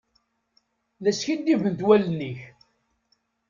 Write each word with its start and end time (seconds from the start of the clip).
La 1.03 1.11
skiddibent 1.13 1.85
wallen-ik. 1.85 2.39